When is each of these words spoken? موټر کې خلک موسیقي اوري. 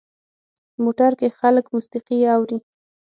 موټر 0.83 1.11
کې 1.19 1.27
خلک 1.39 1.65
موسیقي 1.73 2.19
اوري. 2.35 2.57